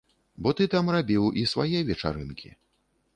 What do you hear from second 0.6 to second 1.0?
там